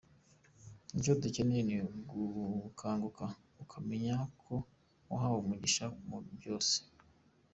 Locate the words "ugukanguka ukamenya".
2.19-4.15